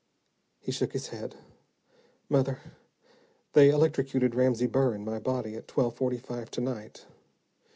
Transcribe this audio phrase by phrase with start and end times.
[0.59, 1.35] He shook his head.
[2.27, 2.57] "Mother
[3.53, 7.05] they electrocuted Ramsey Burr in my body at twelve forty five to night!"